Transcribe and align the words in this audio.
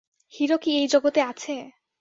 Hero 0.33 0.57
কি 0.57 0.69
এই 0.77 0.87
জগতে 0.87 1.21
আছে? 1.21 1.53